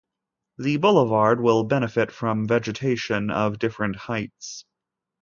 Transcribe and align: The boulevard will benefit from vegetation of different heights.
The 0.57 0.77
boulevard 0.77 1.41
will 1.41 1.63
benefit 1.63 2.11
from 2.11 2.47
vegetation 2.47 3.29
of 3.29 3.59
different 3.59 3.95
heights. 3.97 4.65